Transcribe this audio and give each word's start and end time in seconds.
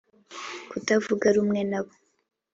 kutavuga 0.69 1.25
rumwe 1.35 1.61
nabo 1.71 1.93